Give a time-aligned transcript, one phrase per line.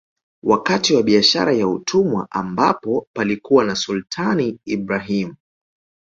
[0.43, 5.35] Wakati wa Biashara ya Utumwa ambapo palikuwa na Sultani Ibrahim